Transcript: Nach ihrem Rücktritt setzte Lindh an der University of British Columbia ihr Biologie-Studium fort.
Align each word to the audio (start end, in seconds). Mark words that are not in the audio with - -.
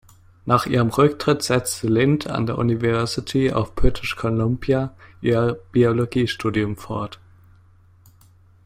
Nach 0.47 0.65
ihrem 0.65 0.89
Rücktritt 0.89 1.43
setzte 1.43 1.85
Lindh 1.85 2.25
an 2.27 2.47
der 2.47 2.57
University 2.57 3.53
of 3.53 3.75
British 3.75 4.15
Columbia 4.15 4.95
ihr 5.21 5.59
Biologie-Studium 5.73 6.75
fort. 6.75 7.19